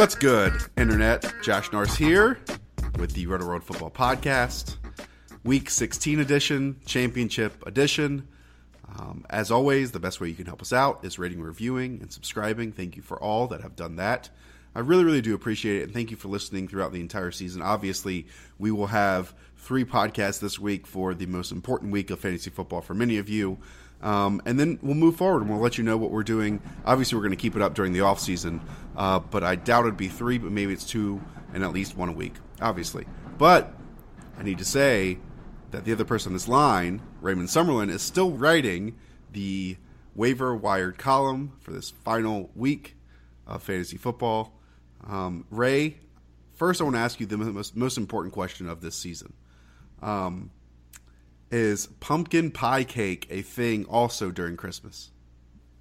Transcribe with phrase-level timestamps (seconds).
[0.00, 1.30] What's good, Internet?
[1.42, 2.38] Josh Norris here
[2.98, 4.76] with the Roto World Football Podcast,
[5.44, 8.26] Week 16 edition, Championship edition.
[8.98, 12.10] Um, as always, the best way you can help us out is rating, reviewing, and
[12.10, 12.72] subscribing.
[12.72, 14.30] Thank you for all that have done that.
[14.74, 17.60] I really, really do appreciate it, and thank you for listening throughout the entire season.
[17.60, 18.26] Obviously,
[18.58, 22.80] we will have three podcasts this week for the most important week of fantasy football
[22.80, 23.58] for many of you.
[24.02, 26.62] Um, and then we'll move forward and we'll let you know what we're doing.
[26.84, 28.60] Obviously, we're going to keep it up during the off season,
[28.96, 31.20] uh, but I doubt it'd be three, but maybe it's two
[31.52, 33.06] and at least one a week, obviously.
[33.36, 33.74] But
[34.38, 35.18] I need to say
[35.70, 38.96] that the other person on this line, Raymond Summerlin, is still writing
[39.32, 39.76] the
[40.14, 42.96] waiver wired column for this final week
[43.46, 44.58] of fantasy football.
[45.06, 45.98] Um, Ray,
[46.54, 49.32] first I want to ask you the most, most important question of this season.
[50.02, 50.50] Um,
[51.50, 55.10] is pumpkin pie cake a thing also during Christmas?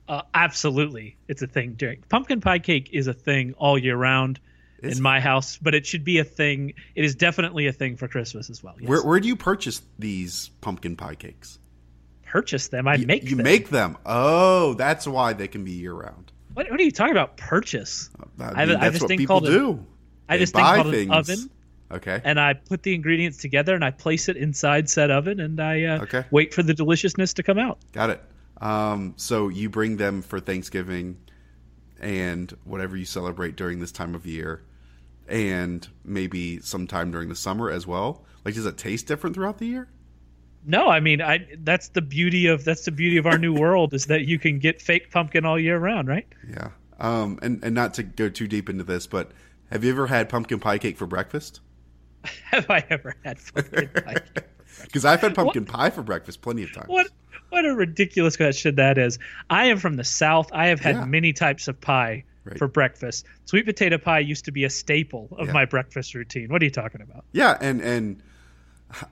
[0.08, 4.40] Uh, absolutely, it's a thing during pumpkin pie cake is a thing all year round
[4.82, 6.74] it's, in my house, but it should be a thing.
[6.96, 8.76] It is definitely a thing for Christmas as well.
[8.80, 8.90] Yes.
[8.90, 11.60] Where, where do you purchase these pumpkin pie cakes?
[12.26, 12.88] Purchase them.
[12.88, 13.24] I you, make.
[13.24, 13.44] You them.
[13.44, 13.98] make them.
[14.06, 16.32] Oh, that's why they can be year round.
[16.54, 17.38] What, what, are you talking about?
[17.38, 18.10] Purchase.
[18.20, 19.86] I, mean, I have, that's I what people do.
[20.28, 21.10] A, I this thing called things.
[21.10, 21.50] an oven
[21.92, 22.22] Okay.
[22.24, 25.84] And I put the ingredients together and I place it inside said oven and I
[25.84, 26.26] uh, okay.
[26.30, 27.80] wait for the deliciousness to come out.
[27.94, 28.24] Got it.
[28.62, 31.18] Um, so you bring them for Thanksgiving
[32.00, 34.62] and whatever you celebrate during this time of year,
[35.28, 38.24] and maybe sometime during the summer as well.
[38.46, 39.88] Like, does it taste different throughout the year?
[40.66, 43.94] No, I mean, I that's the beauty of that's the beauty of our new world
[43.94, 46.28] is that you can get fake pumpkin all year round, right?
[46.48, 46.70] Yeah.
[47.00, 49.32] Um, and and not to go too deep into this, but
[49.72, 51.62] have you ever had pumpkin pie cake for breakfast?
[52.46, 54.16] have I ever had pumpkin pie?
[54.84, 55.74] Because I've had pumpkin what?
[55.74, 56.88] pie for breakfast plenty of times.
[56.88, 57.08] What
[57.50, 59.18] what a ridiculous question that is.
[59.50, 60.52] I am from the South.
[60.54, 61.06] I have had yeah.
[61.06, 62.58] many types of pie right.
[62.58, 63.26] for breakfast.
[63.46, 65.54] Sweet potato pie used to be a staple of yeah.
[65.54, 66.50] my breakfast routine.
[66.50, 67.26] What are you talking about?
[67.32, 68.22] Yeah, and and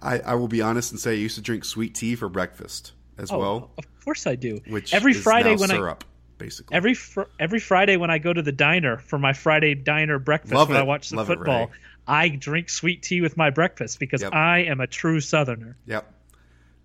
[0.02, 2.94] I, I will be honest and say I used to drink sweet tea for breakfast
[3.18, 3.72] as oh, well.
[3.78, 4.62] Of course I do.
[4.68, 8.42] Which every Friday when syrup, I basically every fr- every Friday when I go to
[8.42, 10.82] the diner for my Friday diner breakfast Love when it.
[10.82, 11.64] I watch the Love football.
[11.64, 11.70] It,
[12.08, 14.34] I drink sweet tea with my breakfast because yep.
[14.34, 15.78] I am a true Southerner.
[15.86, 16.14] Yep.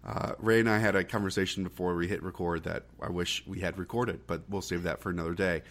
[0.04, 3.60] Uh, Ray and I had a conversation before we hit record that I wish we
[3.60, 5.62] had recorded, but we'll save that for another day.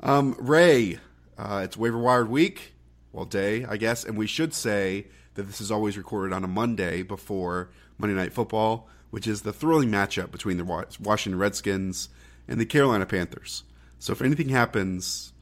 [0.00, 0.98] Um, Ray,
[1.38, 2.74] uh, it's waiver wired week,
[3.12, 6.48] well, day, I guess, and we should say that this is always recorded on a
[6.48, 12.10] Monday before Monday Night Football, which is the thrilling matchup between the Washington Redskins
[12.46, 13.64] and the Carolina Panthers.
[13.98, 15.32] So if anything happens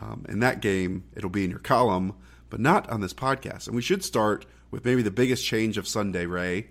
[0.00, 2.14] um, in that game, it'll be in your column
[2.52, 3.66] but not on this podcast.
[3.66, 6.68] And we should start with maybe the biggest change of Sunday, Ray.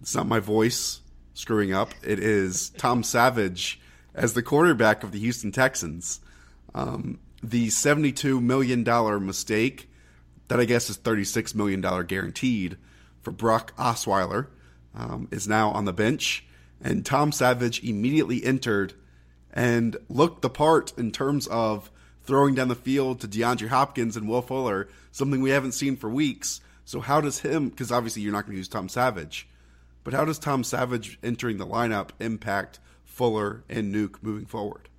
[0.00, 1.00] It's not my voice
[1.34, 3.80] screwing up, it is Tom Savage
[4.14, 6.20] as the quarterback of the Houston Texans.
[6.72, 8.84] Um, the $72 million
[9.26, 9.90] mistake,
[10.46, 12.76] that I guess is $36 million guaranteed
[13.20, 14.46] for Brock Osweiler,
[14.94, 16.46] um, is now on the bench.
[16.80, 18.94] And Tom Savage immediately entered
[19.52, 21.90] and looked the part in terms of
[22.28, 26.10] throwing down the field to DeAndre Hopkins and Will Fuller, something we haven't seen for
[26.10, 26.60] weeks.
[26.84, 27.70] So how does him?
[27.70, 29.48] Because obviously you're not going to use Tom Savage,
[30.04, 34.90] but how does Tom Savage entering the lineup impact Fuller and Nuke moving forward?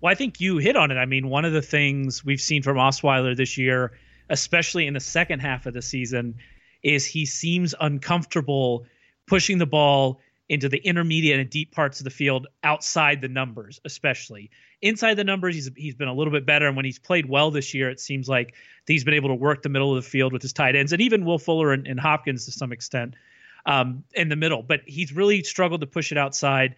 [0.00, 0.96] Well, I think you hit on it.
[0.96, 3.92] I mean, one of the things we've seen from Osweiler this year,
[4.28, 6.34] especially in the second half of the season,
[6.82, 8.84] is he seems uncomfortable
[9.28, 10.20] pushing the ball
[10.52, 14.50] into the intermediate and deep parts of the field outside the numbers, especially.
[14.82, 16.66] Inside the numbers, he's he's been a little bit better.
[16.66, 18.54] And when he's played well this year, it seems like
[18.86, 21.00] he's been able to work the middle of the field with his tight ends and
[21.00, 23.14] even Will Fuller and, and Hopkins to some extent
[23.64, 24.62] um, in the middle.
[24.62, 26.76] But he's really struggled to push it outside.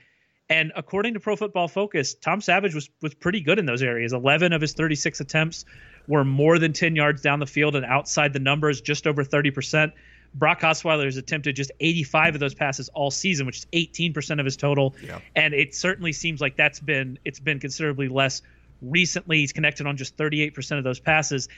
[0.49, 4.13] And according to Pro Football Focus, Tom Savage was was pretty good in those areas.
[4.13, 5.65] 11 of his 36 attempts
[6.07, 9.91] were more than 10 yards down the field and outside the numbers, just over 30%.
[10.35, 14.45] Brock Osweiler has attempted just 85 of those passes all season, which is 18% of
[14.45, 14.95] his total.
[15.03, 15.21] Yeah.
[15.37, 18.43] And it certainly seems like that's been it's been considerably less
[18.83, 19.39] recently.
[19.39, 21.49] He's connected on just 38% of those passes.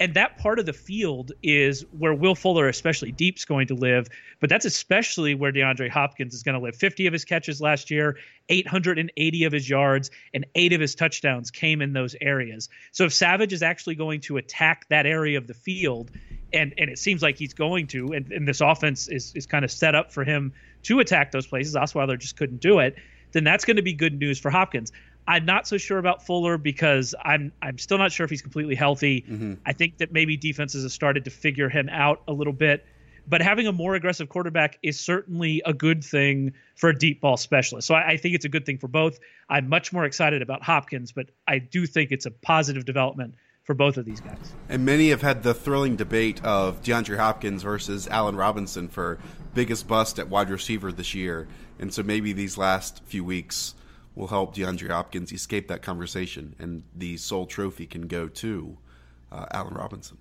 [0.00, 3.74] And that part of the field is where Will Fuller, especially deep, is going to
[3.74, 4.08] live.
[4.40, 6.74] But that's especially where DeAndre Hopkins is going to live.
[6.74, 8.16] 50 of his catches last year,
[8.48, 12.68] 880 of his yards, and eight of his touchdowns came in those areas.
[12.90, 16.10] So if Savage is actually going to attack that area of the field,
[16.54, 19.64] and and it seems like he's going to, and, and this offense is is kind
[19.64, 20.52] of set up for him
[20.84, 21.74] to attack those places.
[21.74, 22.96] Osweiler just couldn't do it.
[23.32, 24.92] Then that's going to be good news for Hopkins.
[25.26, 28.74] I'm not so sure about Fuller because I'm I'm still not sure if he's completely
[28.74, 29.22] healthy.
[29.22, 29.54] Mm-hmm.
[29.66, 32.86] I think that maybe defenses have started to figure him out a little bit.
[33.26, 37.38] But having a more aggressive quarterback is certainly a good thing for a deep ball
[37.38, 37.88] specialist.
[37.88, 39.18] So I, I think it's a good thing for both.
[39.48, 43.34] I'm much more excited about Hopkins, but I do think it's a positive development
[43.64, 44.52] for both of these guys.
[44.68, 49.18] And many have had the thrilling debate of DeAndre Hopkins versus Allen Robinson for
[49.54, 51.48] biggest bust at wide receiver this year.
[51.78, 53.74] And so maybe these last few weeks
[54.14, 58.76] will help DeAndre Hopkins escape that conversation, and the sole trophy can go to
[59.32, 60.18] uh, Allen Robinson.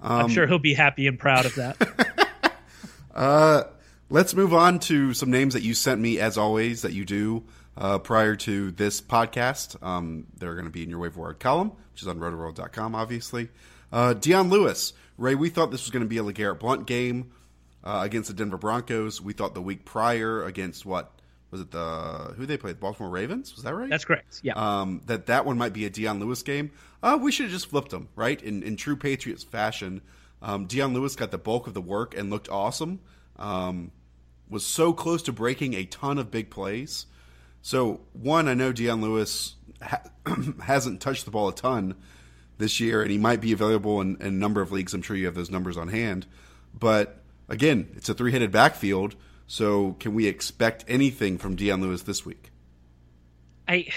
[0.00, 2.28] Um, I'm sure he'll be happy and proud of that.
[3.14, 3.64] uh,
[4.08, 7.44] let's move on to some names that you sent me, as always, that you do
[7.76, 9.82] uh, prior to this podcast.
[9.82, 13.48] Um, they're going to be in your waiver wire column, which is on rotoworld.com, obviously.
[13.92, 14.92] Uh, Dion Lewis.
[15.18, 17.32] Ray, we thought this was going to be a LeGarrette Blunt game
[17.84, 19.20] uh, against the Denver Broncos.
[19.20, 21.12] We thought the week prior against what
[21.50, 22.76] was it the who they played?
[22.76, 23.54] The Baltimore Ravens?
[23.54, 23.88] Was that right?
[23.88, 24.40] That's correct.
[24.42, 24.54] Yeah.
[24.54, 26.72] Um, that that one might be a Dion Lewis game.
[27.02, 28.42] Uh, we should have just flipped them, right?
[28.42, 30.02] In in true Patriots fashion,
[30.42, 33.00] um, Dion Lewis got the bulk of the work and looked awesome.
[33.36, 33.92] Um,
[34.48, 37.06] was so close to breaking a ton of big plays.
[37.66, 40.02] So one, I know Dion Lewis ha-
[40.62, 41.96] hasn't touched the ball a ton
[42.58, 44.94] this year, and he might be available in, in a number of leagues.
[44.94, 46.26] I'm sure you have those numbers on hand.
[46.78, 49.16] But again, it's a three-headed backfield
[49.46, 52.50] so, can we expect anything from Dion Lewis this week?
[53.68, 53.88] I,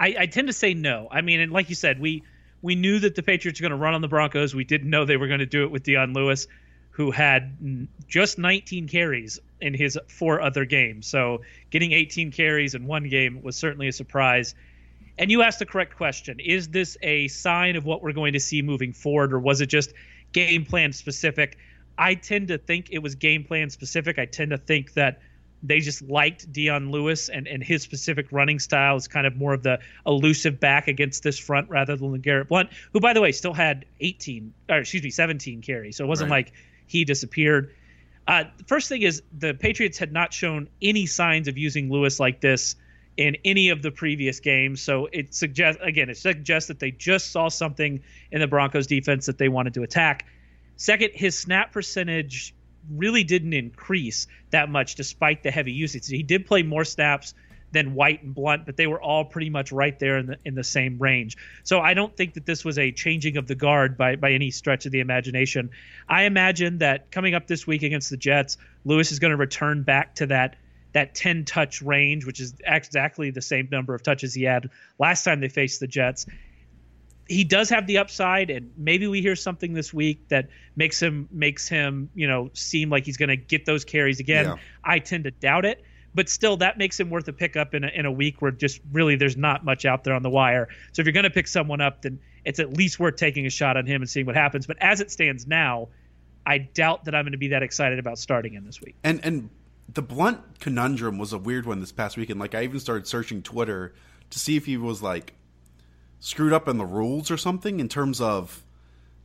[0.00, 1.08] I, I tend to say no.
[1.10, 2.24] I mean, and like you said, we
[2.60, 4.54] we knew that the Patriots were going to run on the Broncos.
[4.54, 6.48] We didn't know they were going to do it with Dion Lewis,
[6.90, 11.06] who had just 19 carries in his four other games.
[11.06, 14.54] So, getting 18 carries in one game was certainly a surprise.
[15.18, 18.40] And you asked the correct question: Is this a sign of what we're going to
[18.40, 19.92] see moving forward, or was it just
[20.32, 21.58] game plan specific?
[21.96, 24.18] I tend to think it was game plan specific.
[24.18, 25.20] I tend to think that
[25.62, 29.54] they just liked Dion Lewis and, and his specific running style is kind of more
[29.54, 33.32] of the elusive back against this front rather than Garrett Blunt, who by the way
[33.32, 35.96] still had 18 or excuse me 17 carries.
[35.96, 36.46] So it wasn't right.
[36.46, 36.54] like
[36.86, 37.74] he disappeared.
[38.28, 42.42] Uh, first thing is the Patriots had not shown any signs of using Lewis like
[42.42, 42.76] this
[43.16, 44.82] in any of the previous games.
[44.82, 49.26] So it suggests again, it suggests that they just saw something in the Broncos defense
[49.26, 50.26] that they wanted to attack.
[50.76, 52.54] Second, his snap percentage
[52.90, 56.06] really didn't increase that much despite the heavy usage.
[56.06, 57.34] He did play more snaps
[57.72, 60.54] than White and Blunt, but they were all pretty much right there in the in
[60.54, 61.36] the same range.
[61.64, 64.50] So I don't think that this was a changing of the guard by by any
[64.50, 65.70] stretch of the imagination.
[66.08, 69.82] I imagine that coming up this week against the Jets, Lewis is going to return
[69.82, 70.56] back to that
[70.92, 75.22] that 10 touch range, which is exactly the same number of touches he had last
[75.22, 76.26] time they faced the Jets
[77.28, 81.28] he does have the upside, and maybe we hear something this week that makes him
[81.30, 84.46] makes him you know seem like he's going to get those carries again.
[84.46, 84.56] Yeah.
[84.82, 85.84] I tend to doubt it,
[86.18, 88.80] but still, that makes him worth a pickup in a, in a week where just
[88.90, 90.66] really there's not much out there on the wire.
[90.90, 93.50] So if you're going to pick someone up, then it's at least worth taking a
[93.50, 94.66] shot on him and seeing what happens.
[94.66, 95.90] But as it stands now,
[96.44, 98.96] I doubt that I'm going to be that excited about starting him this week.
[99.04, 99.48] And and
[99.94, 102.40] the blunt conundrum was a weird one this past weekend.
[102.40, 103.94] Like I even started searching Twitter
[104.30, 105.34] to see if he was like
[106.18, 108.64] screwed up in the rules or something in terms of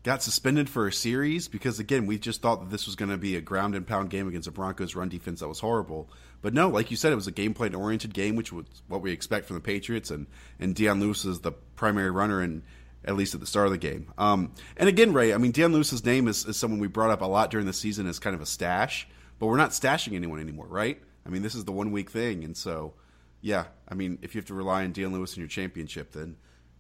[0.04, 3.18] got suspended for a series because again we just thought that this was going to
[3.18, 6.10] be a ground and pound game against a Broncos run defense that was horrible.
[6.42, 9.02] But no, like you said, it was a game plan oriented game, which was what
[9.02, 10.28] we expect from the Patriots, and
[10.60, 12.64] and Dion Lewis is the primary runner and
[13.06, 14.14] at least at the start of the game.
[14.18, 17.22] Um, and again, Ray, I mean Dion Lewis's name is, is someone we brought up
[17.22, 19.08] a lot during the season as kind of a stash,
[19.40, 21.02] but we're not stashing anyone anymore, right?
[21.26, 22.94] I mean this is the one week thing, and so
[23.42, 26.36] yeah, I mean if you have to rely on Dion Lewis in your championship, then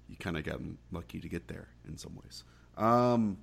[0.09, 0.59] you kind of got
[0.91, 2.43] lucky to get there in some ways.
[2.77, 3.37] Um,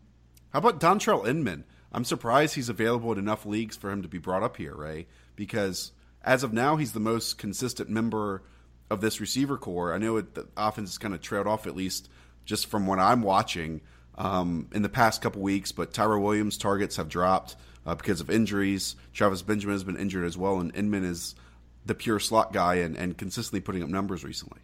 [0.50, 1.64] how about Dontrelle Inman?
[1.92, 5.06] I'm surprised he's available in enough leagues for him to be brought up here, Ray,
[5.34, 8.42] because as of now, he's the most consistent member
[8.90, 9.92] of this receiver corps.
[9.92, 12.08] I know it, the offense has kind of trailed off at least
[12.44, 13.80] just from what I'm watching
[14.18, 15.72] um, in the past couple weeks.
[15.72, 17.56] But Tyrell Williams' targets have dropped
[17.86, 18.96] uh, because of injuries.
[19.12, 21.34] Travis Benjamin has been injured as well, and Inman is
[21.86, 24.60] the pure slot guy and, and consistently putting up numbers recently.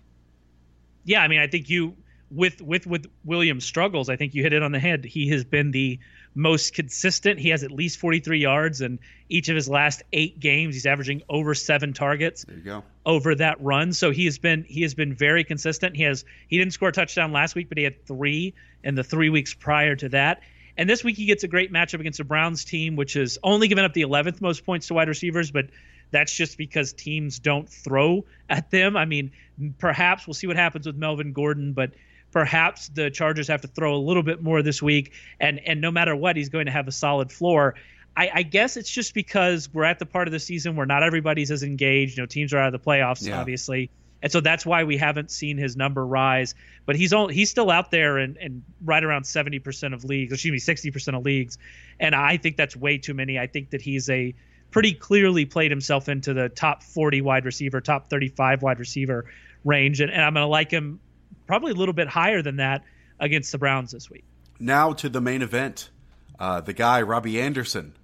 [1.04, 1.96] Yeah, I mean, I think you
[2.30, 5.04] with with with Williams' struggles, I think you hit it on the head.
[5.04, 5.98] He has been the
[6.34, 7.40] most consistent.
[7.40, 10.74] He has at least 43 yards in each of his last eight games.
[10.74, 12.44] He's averaging over seven targets.
[12.44, 12.84] There you go.
[13.04, 15.96] Over that run, so he has been he has been very consistent.
[15.96, 19.04] He has he didn't score a touchdown last week, but he had three in the
[19.04, 20.42] three weeks prior to that.
[20.76, 23.68] And this week he gets a great matchup against the Browns team, which has only
[23.68, 25.70] given up the 11th most points to wide receivers, but
[26.10, 28.96] that's just because teams don't throw at them.
[28.96, 29.32] I mean,
[29.78, 31.92] perhaps we'll see what happens with Melvin Gordon, but
[32.36, 35.14] perhaps the Chargers have to throw a little bit more this week.
[35.40, 37.76] And and no matter what, he's going to have a solid floor.
[38.14, 41.02] I, I guess it's just because we're at the part of the season where not
[41.02, 42.18] everybody's as engaged.
[42.18, 43.40] You know, teams are out of the playoffs, Yeah.
[43.40, 43.88] obviously.
[44.22, 46.54] And so that's why we haven't seen his number rise.
[46.84, 50.74] But he's he's still out there and, and right around 70% of leagues, excuse me,
[50.74, 51.56] 60% of leagues.
[51.98, 53.38] And I think that's way too many.
[53.38, 54.34] I think that he's a
[54.70, 59.24] pretty clearly played himself into the top 40 wide receiver, top 35 wide receiver
[59.64, 60.02] range.
[60.02, 61.00] And, and I'm going to like him
[61.46, 62.84] probably a little bit higher than that
[63.20, 64.24] against the Browns this week.
[64.58, 65.90] Now to the main event.
[66.38, 67.94] Uh, the guy, Robbie Anderson,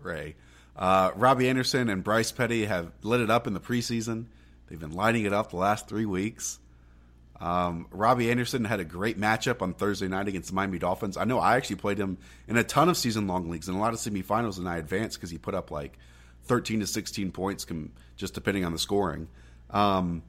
[0.00, 0.36] Ray.
[0.76, 4.26] Uh, Robbie Anderson and Bryce Petty have lit it up in the preseason.
[4.68, 6.60] They've been lighting it up the last three weeks.
[7.40, 11.16] Um, Robbie Anderson had a great matchup on Thursday night against the Miami Dolphins.
[11.16, 13.80] I know I actually played him in a ton of season long leagues and a
[13.80, 15.98] lot of semifinals, and I advanced because he put up like
[16.44, 17.66] 13 to 16 points,
[18.16, 19.28] just depending on the scoring.
[19.70, 20.22] Um,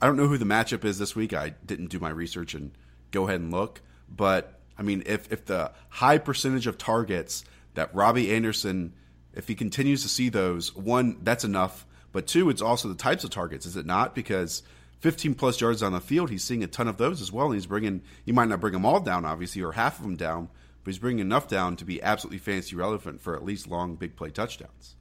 [0.00, 1.32] I don't know who the matchup is this week.
[1.32, 2.72] I didn't do my research and
[3.10, 3.80] go ahead and look.
[4.08, 8.94] But I mean, if if the high percentage of targets that Robbie Anderson,
[9.32, 11.86] if he continues to see those, one that's enough.
[12.12, 14.14] But two, it's also the types of targets, is it not?
[14.14, 14.62] Because
[15.00, 17.46] 15 plus yards on the field, he's seeing a ton of those as well.
[17.46, 20.16] And he's bringing, he might not bring them all down, obviously, or half of them
[20.16, 20.48] down,
[20.82, 24.16] but he's bringing enough down to be absolutely fantasy relevant for at least long, big
[24.16, 24.96] play touchdowns.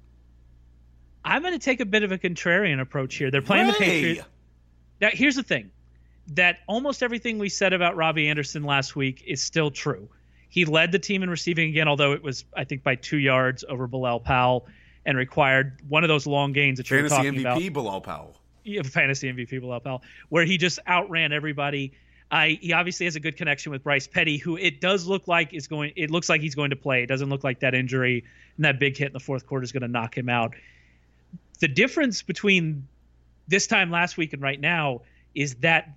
[1.23, 3.31] I'm going to take a bit of a contrarian approach here.
[3.31, 3.79] They're playing the Ray!
[3.79, 4.27] Patriots.
[5.01, 5.71] Now, here's the thing
[6.29, 10.09] that almost everything we said about Robbie Anderson last week is still true.
[10.49, 13.63] He led the team in receiving again, although it was, I think, by two yards
[13.67, 14.65] over Bilal Powell
[15.05, 17.53] and required one of those long gains that you're talking MVP, about.
[17.55, 18.35] Fantasy MVP Bilal Powell.
[18.63, 21.91] Yeah, fantasy MVP Bilal Powell, where he just outran everybody.
[22.31, 25.53] I he obviously has a good connection with Bryce Petty, who it does look like
[25.53, 25.93] is going.
[25.95, 27.03] It looks like he's going to play.
[27.03, 28.23] It doesn't look like that injury
[28.55, 30.55] and that big hit in the fourth quarter is going to knock him out.
[31.59, 32.87] The difference between
[33.47, 35.01] this time last week and right now
[35.33, 35.95] is that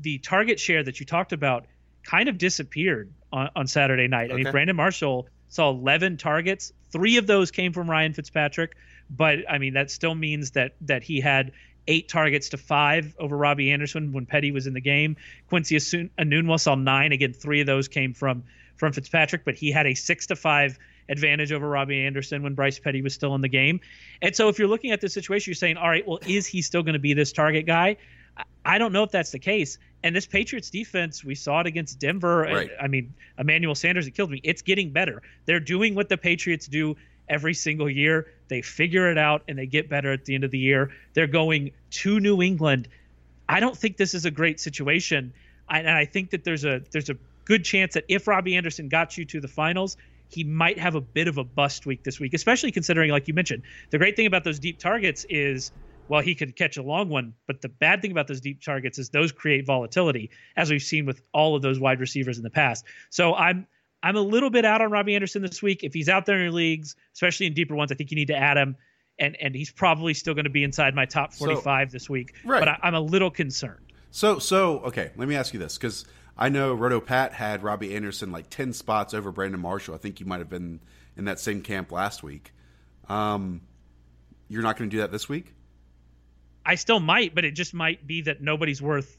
[0.00, 1.66] the target share that you talked about
[2.04, 4.30] kind of disappeared on, on Saturday night.
[4.32, 6.72] I mean, Brandon Marshall saw 11 targets.
[6.90, 8.76] Three of those came from Ryan Fitzpatrick,
[9.10, 11.52] but I mean that still means that that he had
[11.86, 15.16] eight targets to five over Robbie Anderson when Petty was in the game.
[15.48, 17.12] Quincy Asun- Enunwa saw nine.
[17.12, 18.44] Again, three of those came from
[18.76, 20.78] from Fitzpatrick, but he had a six to five
[21.08, 23.80] advantage over Robbie Anderson when Bryce Petty was still in the game.
[24.22, 26.62] And so if you're looking at this situation, you're saying, all right, well, is he
[26.62, 27.96] still going to be this target guy?
[28.64, 29.78] I- don't know if that's the case.
[30.04, 32.42] And this Patriots defense, we saw it against Denver.
[32.42, 32.70] Right.
[32.80, 34.40] I mean, Emmanuel Sanders, it killed me.
[34.44, 35.22] It's getting better.
[35.46, 36.96] They're doing what the Patriots do
[37.28, 38.32] every single year.
[38.48, 40.92] They figure it out and they get better at the end of the year.
[41.14, 42.88] They're going to New England.
[43.48, 45.32] I don't think this is a great situation.
[45.70, 49.18] And I think that there's a there's a good chance that if Robbie Anderson got
[49.18, 49.96] you to the finals,
[50.28, 53.34] he might have a bit of a bust week this week, especially considering, like you
[53.34, 55.72] mentioned, the great thing about those deep targets is,
[56.08, 58.98] well, he could catch a long one, but the bad thing about those deep targets
[58.98, 62.50] is those create volatility, as we've seen with all of those wide receivers in the
[62.50, 62.84] past.
[63.10, 63.66] So I'm
[64.02, 65.82] I'm a little bit out on Robbie Anderson this week.
[65.82, 68.28] If he's out there in your leagues, especially in deeper ones, I think you need
[68.28, 68.76] to add him.
[69.18, 72.34] And, and he's probably still going to be inside my top 45 this week.
[72.44, 72.60] Right.
[72.60, 73.84] But I, I'm a little concerned.
[74.12, 76.04] So, so okay, let me ask you this because
[76.38, 79.94] I know Roto Pat had Robbie Anderson like ten spots over Brandon Marshall.
[79.94, 80.80] I think you might have been
[81.16, 82.52] in that same camp last week.
[83.08, 83.62] Um,
[84.48, 85.54] you're not going to do that this week,
[86.68, 89.16] I still might, but it just might be that nobody's worth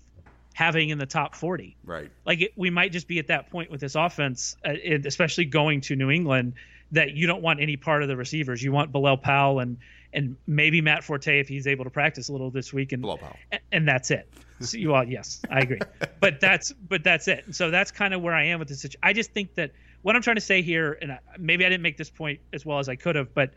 [0.54, 1.76] having in the top 40.
[1.84, 2.12] right?
[2.24, 5.46] Like it, we might just be at that point with this offense, uh, and especially
[5.46, 6.54] going to New England,
[6.92, 8.62] that you don't want any part of the receivers.
[8.62, 9.78] You want Bilal Powell and
[10.14, 13.18] and maybe Matt Forte if he's able to practice a little this week, and Bilal
[13.18, 13.38] Powell.
[13.52, 14.32] and, and that's it.
[14.62, 15.80] So, you- well, yes, I agree,
[16.20, 17.46] but that's but that's it.
[17.56, 18.86] So that's kind of where I am with this.
[19.02, 21.84] I just think that what I'm trying to say here, and I- maybe I didn't
[21.84, 23.52] make this point as well as I could have, but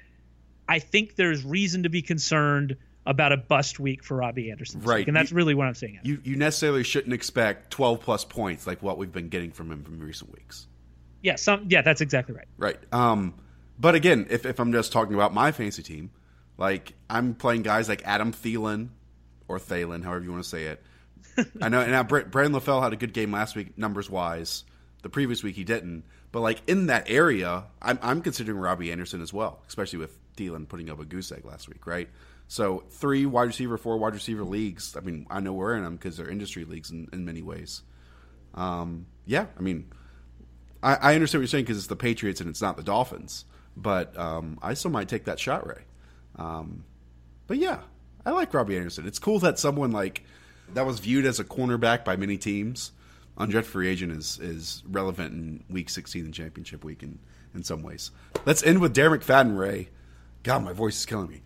[0.68, 4.99] I think there's reason to be concerned about a bust week for Robbie Anderson, Right.
[4.99, 5.99] week, and that's You- really what I'm saying.
[6.04, 9.82] You you necessarily shouldn't expect 12 plus points like what we've been getting from him
[9.82, 10.68] from recent weeks.
[11.21, 12.47] yeah, some yeah, that's exactly right.
[12.59, 12.78] Right.
[12.92, 13.35] Um,
[13.78, 16.11] but again, if, if I'm just talking about my fantasy team,
[16.59, 18.90] Like I'm playing guys like Adam Thielen
[19.49, 20.82] or Thalen, however you want to say it.
[21.61, 21.81] I know.
[21.81, 24.65] And now Brandon LaFell had a good game last week, numbers wise.
[25.03, 26.05] The previous week he didn't.
[26.31, 30.69] But like in that area, I'm, I'm considering Robbie Anderson as well, especially with Thielen
[30.69, 32.09] putting up a goose egg last week, right?
[32.49, 34.97] So three wide receiver, four wide receiver leagues.
[34.97, 37.83] I mean, I know we're in them because they're industry leagues in, in many ways.
[38.55, 39.91] Um, yeah, I mean,
[40.83, 43.45] I, I understand what you're saying because it's the Patriots and it's not the Dolphins.
[43.77, 45.83] But um, I still might take that shot, Ray.
[46.37, 46.85] Um,
[47.47, 47.81] but yeah,
[48.25, 49.07] I like Robbie Anderson.
[49.07, 50.25] It's cool that someone like
[50.75, 52.92] that was viewed as a cornerback by many teams.
[53.38, 57.19] Undrafted free agent is is relevant in Week 16 and Championship Week in
[57.54, 58.11] in some ways.
[58.45, 59.88] Let's end with Darren McFadden, Ray.
[60.42, 61.42] God, my voice is killing me.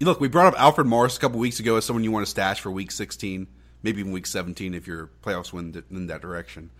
[0.00, 2.30] Look, we brought up Alfred Morris a couple weeks ago as someone you want to
[2.30, 3.46] stash for Week 16,
[3.82, 6.70] maybe even Week 17 if your playoffs win in that direction.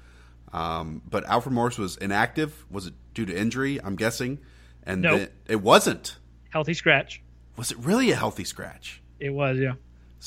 [0.52, 2.64] Um, but Alfred Morris was inactive.
[2.71, 3.81] Was it due to injury?
[3.83, 4.38] I'm guessing.
[4.85, 5.31] And nope.
[5.47, 6.16] it wasn't.
[6.50, 7.23] Healthy scratch.
[7.57, 9.02] Was it really a healthy scratch?
[9.19, 9.75] It was, yeah.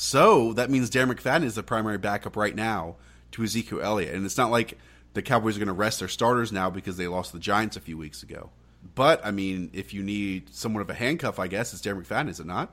[0.00, 2.94] So that means Darren McFadden is the primary backup right now
[3.32, 4.14] to Ezekiel Elliott.
[4.14, 4.78] And it's not like
[5.14, 7.80] the Cowboys are going to rest their starters now because they lost the Giants a
[7.80, 8.50] few weeks ago.
[8.94, 12.28] But, I mean, if you need somewhat of a handcuff, I guess, it's Darren McFadden,
[12.28, 12.70] is it not?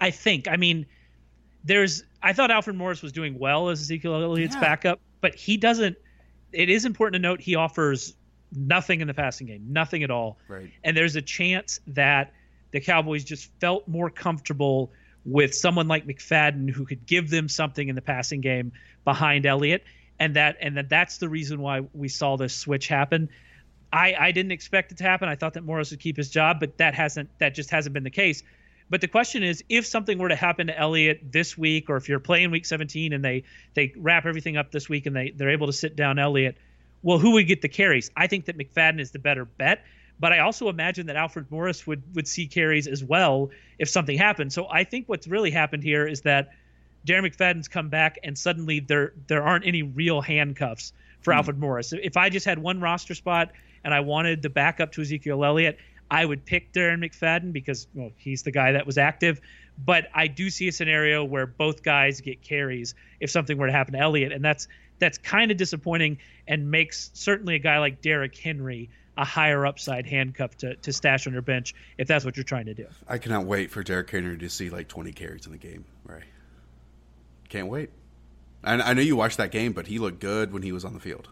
[0.00, 0.48] I think.
[0.48, 0.86] I mean,
[1.62, 2.04] there's.
[2.22, 4.62] I thought Alfred Morris was doing well as Ezekiel Elliott's yeah.
[4.62, 5.98] backup, but he doesn't.
[6.52, 8.14] It is important to note he offers
[8.50, 10.38] nothing in the passing game, nothing at all.
[10.48, 10.70] Right.
[10.84, 12.32] And there's a chance that
[12.70, 14.90] the Cowboys just felt more comfortable
[15.24, 18.72] with someone like McFadden who could give them something in the passing game
[19.04, 19.84] behind Elliott,
[20.18, 23.28] and that and that that's the reason why we saw this switch happen.
[23.92, 25.28] I, I didn't expect it to happen.
[25.28, 28.04] I thought that Morris would keep his job, but that hasn't that just hasn't been
[28.04, 28.42] the case.
[28.88, 32.08] But the question is, if something were to happen to Elliott this week, or if
[32.08, 35.50] you're playing Week 17 and they they wrap everything up this week and they they're
[35.50, 36.56] able to sit down Elliott,
[37.02, 38.10] well, who would get the carries?
[38.16, 39.84] I think that McFadden is the better bet,
[40.22, 43.50] but I also imagine that Alfred Morris would would see carries as well
[43.80, 44.52] if something happened.
[44.52, 46.52] So I think what's really happened here is that
[47.04, 51.38] Darren McFadden's come back and suddenly there there aren't any real handcuffs for mm.
[51.38, 51.92] Alfred Morris.
[51.92, 53.50] If I just had one roster spot
[53.82, 55.76] and I wanted the backup to Ezekiel Elliott,
[56.08, 59.40] I would pick Darren McFadden because well, he's the guy that was active.
[59.84, 63.72] But I do see a scenario where both guys get carries if something were to
[63.72, 64.68] happen to Elliott, and that's
[65.00, 70.06] that's kind of disappointing and makes certainly a guy like Derrick Henry a higher upside
[70.06, 72.86] handcuff to, to stash on your bench if that's what you're trying to do.
[73.08, 75.84] I cannot wait for Derrick Henry to see like 20 carries in the game.
[76.04, 76.24] Right.
[77.48, 77.90] Can't wait.
[78.64, 80.94] I, I know you watched that game, but he looked good when he was on
[80.94, 81.28] the field.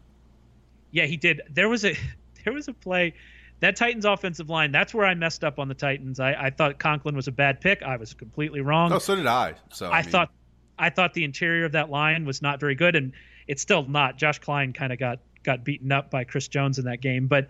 [0.90, 1.40] Yeah, he did.
[1.50, 1.96] There was a
[2.44, 3.14] there was a play
[3.60, 4.72] that Titans offensive line.
[4.72, 6.18] That's where I messed up on the Titans.
[6.18, 7.82] I, I thought Conklin was a bad pick.
[7.82, 8.92] I was completely wrong.
[8.92, 9.54] Oh, so did I.
[9.70, 10.10] So I, I mean...
[10.10, 10.30] thought
[10.78, 13.12] I thought the interior of that line was not very good, and
[13.46, 14.16] it's still not.
[14.16, 17.48] Josh Kline kind of got got beaten up by Chris Jones in that game, but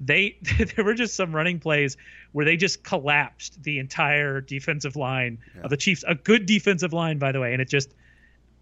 [0.00, 0.38] they
[0.76, 1.96] there were just some running plays
[2.32, 5.62] where they just collapsed the entire defensive line yeah.
[5.62, 6.04] of the Chiefs.
[6.08, 7.94] A good defensive line, by the way, and it just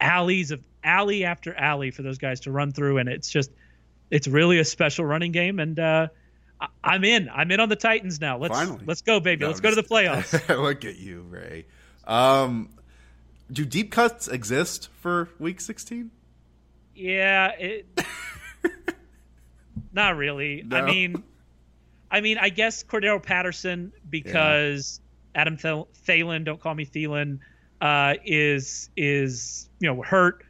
[0.01, 3.51] alleys of alley after alley for those guys to run through, and it's just
[4.11, 6.09] it's really a special running game, and uh,
[6.83, 7.29] I, am in.
[7.33, 8.39] I'm in on the Titans now.
[8.39, 8.85] Let's Finally.
[8.87, 9.43] let's go, baby.
[9.43, 10.49] No, let's go to the playoffs.
[10.63, 11.67] Look at you, Ray.
[12.07, 12.71] Um,
[13.53, 16.11] do deep cuts exist for Week 16?
[16.95, 17.87] Yeah, it.
[19.93, 20.65] not really.
[20.67, 20.79] No.
[20.79, 21.23] I mean,
[22.11, 25.01] I mean, I guess Cordarrelle Patterson because
[25.35, 25.43] yeah.
[25.43, 27.41] Adam Thalen, don't call me Thielen,
[27.81, 30.45] uh, is is you know hurt.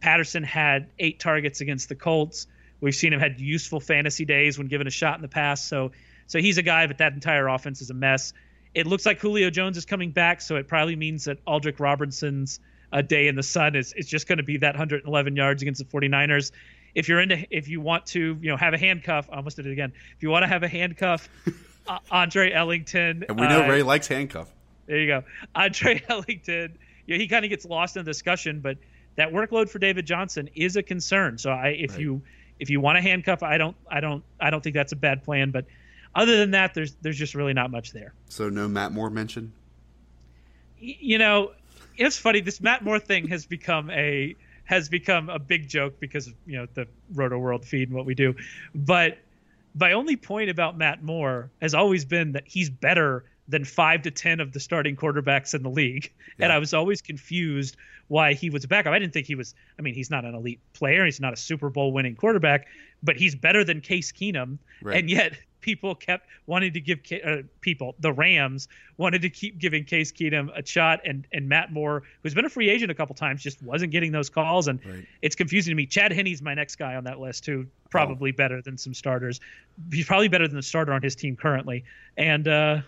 [0.00, 2.46] Patterson had eight targets against the Colts.
[2.80, 5.68] We've seen him had useful fantasy days when given a shot in the past.
[5.68, 5.92] So
[6.26, 8.32] so he's a guy, but that entire offense is a mess.
[8.74, 12.58] It looks like Julio Jones is coming back, so it probably means that Aldrick Robinson's
[12.90, 15.78] a day in the sun is it's just going to be that 111 yards against
[15.78, 16.52] the 49ers.
[16.94, 19.66] If you're into, if you want to, you know, have a handcuff, I almost did
[19.66, 19.92] it again.
[20.16, 21.28] If you want to have a handcuff,
[21.86, 24.48] uh, Andre Ellington, and we know uh, Ray likes handcuff.
[24.86, 25.24] There you go,
[25.54, 26.78] Andre Ellington.
[27.06, 28.78] Yeah, he kind of gets lost in the discussion, but
[29.16, 31.38] that workload for David Johnson is a concern.
[31.38, 32.00] So I, if right.
[32.00, 32.22] you
[32.62, 35.24] if you want a handcuff, I don't, I don't, I don't think that's a bad
[35.24, 35.50] plan.
[35.50, 35.64] But
[36.14, 38.14] other than that, there's there's just really not much there.
[38.28, 39.52] So no Matt Moore mention.
[40.78, 41.52] You know,
[41.96, 42.40] it's funny.
[42.40, 46.56] This Matt Moore thing has become a has become a big joke because of, you
[46.56, 48.34] know the Roto World feed and what we do.
[48.74, 49.18] But
[49.74, 54.10] my only point about Matt Moore has always been that he's better than five to
[54.10, 56.46] ten of the starting quarterbacks in the league, yeah.
[56.46, 57.76] and I was always confused
[58.08, 58.92] why he was a backup.
[58.92, 59.54] I didn't think he was.
[59.78, 61.04] I mean, he's not an elite player.
[61.04, 62.66] He's not a Super Bowl winning quarterback,
[63.02, 64.98] but he's better than Case Keenum, right.
[64.98, 69.84] and yet people kept wanting to give uh, people the Rams wanted to keep giving
[69.84, 73.14] Case Keenum a shot, and and Matt Moore, who's been a free agent a couple
[73.14, 75.06] times, just wasn't getting those calls, and right.
[75.20, 75.86] it's confusing to me.
[75.86, 78.36] Chad Henne's my next guy on that list too, probably oh.
[78.36, 79.40] better than some starters.
[79.92, 81.84] He's probably better than the starter on his team currently,
[82.16, 82.80] and uh,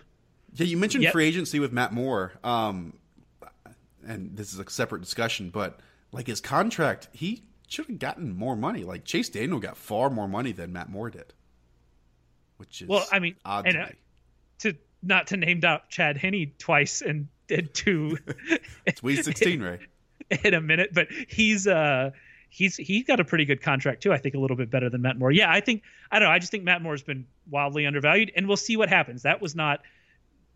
[0.55, 1.11] Yeah, you mentioned Yep.
[1.13, 2.93] free agency with Matt Moore, um,
[4.07, 5.79] and this is a separate discussion, but
[6.11, 8.83] like his contract, he should have gotten more money.
[8.83, 11.33] Like Chase Daniel got far more money than Matt Moore did,
[12.57, 13.91] which is Well, I mean, odd and, to uh, me.
[14.59, 18.17] to not to name out Chad Henne twice and and two
[18.85, 19.79] It's week sixteen, right?
[20.43, 22.11] in a minute, but he's uh
[22.49, 24.13] he's he's got a pretty good contract too.
[24.13, 25.31] I think a little bit better than Matt Moore.
[25.31, 26.33] Yeah, I think I don't know.
[26.33, 29.23] I just think Matt Moore's been wildly undervalued, and we'll see what happens.
[29.23, 29.81] That was not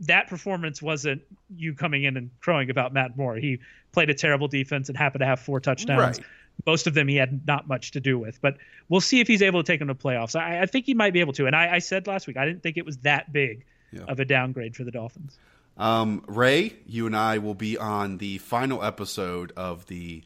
[0.01, 1.21] that performance wasn't
[1.55, 3.35] you coming in and crowing about Matt Moore.
[3.35, 3.59] He
[3.91, 6.17] played a terrible defense and happened to have four touchdowns.
[6.19, 6.25] Right.
[6.65, 8.57] Most of them he had not much to do with, but
[8.89, 10.35] we'll see if he's able to take him to playoffs.
[10.39, 11.47] I, I think he might be able to.
[11.47, 14.01] And I, I said last week I didn't think it was that big Yeah.
[14.07, 15.38] of a downgrade for the Dolphins.
[15.77, 20.23] Um, Ray, you and I will be on the final episode of the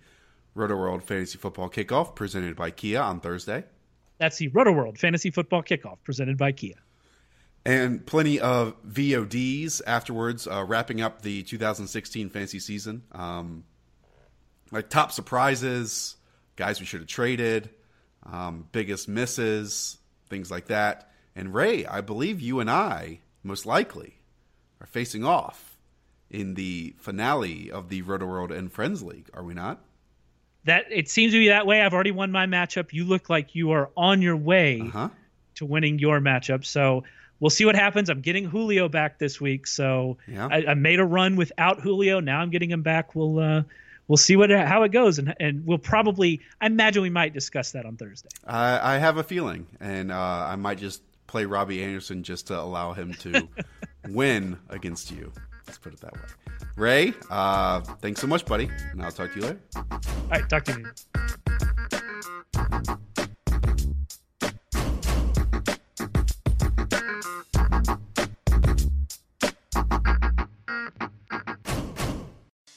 [0.56, 3.64] Roto World Fantasy Football Kickoff presented by Kia on Thursday.
[4.18, 6.76] That's the Roto World Fantasy Football Kickoff presented by Kia.
[7.66, 13.04] And plenty of VODs afterwards, uh, wrapping up the 2016 fantasy season.
[13.12, 13.64] Um,
[14.72, 16.16] like top surprises,
[16.56, 17.70] guys we should have traded,
[18.26, 19.98] um, biggest misses,
[20.30, 21.10] things like that.
[21.36, 24.16] And Ray, I believe you and I most likely
[24.82, 25.78] are facing off
[26.30, 29.80] in the finale of the Roto World and Friends League, are we not?
[30.66, 31.82] That it seems to be that way.
[31.82, 32.94] I've already won my matchup.
[32.94, 35.10] You look like you are on your way Huh?
[35.56, 36.66] to winning your matchup.
[36.66, 37.04] So
[37.40, 38.10] we'll see what happens.
[38.10, 40.48] I'm getting Julio back this week, so Yeah.
[40.52, 42.20] I, I made a run without Julio.
[42.20, 43.16] Now I'm getting him back.
[43.16, 43.64] We'll uh,
[44.08, 47.72] we'll see what how it goes, and and we'll probably I imagine we might discuss
[47.72, 48.30] that on Thursday.
[48.46, 50.18] I, I have a feeling, and uh,
[50.50, 53.48] I might just play Robbie Anderson just to allow him to
[54.10, 55.32] win against you.
[55.66, 56.20] Let's put it that way.
[56.76, 59.60] Ray, uh, thanks so much, buddy, and I'll talk to you later.
[59.76, 59.88] All
[60.30, 60.80] right, talk to
[62.90, 62.98] you.